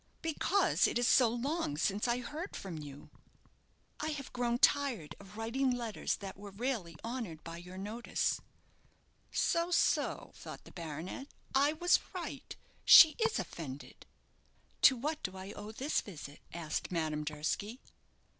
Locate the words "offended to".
13.37-14.97